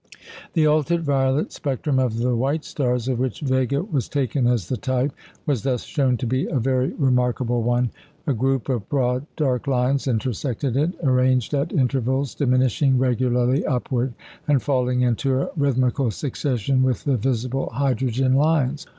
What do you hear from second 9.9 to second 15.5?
intersected it, arranged at intervals diminishing regularly upward, and falling into